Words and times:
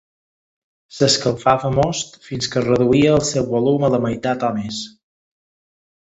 S'escalfava 0.99 1.69
most 1.79 2.15
fins 2.29 2.49
que 2.53 2.59
es 2.61 2.65
reduïa 2.67 3.11
el 3.17 3.21
seu 3.27 3.45
volum 3.51 3.85
a 3.89 3.91
la 3.97 4.01
meitat 4.07 4.47
o 4.49 4.51
més. 4.57 4.81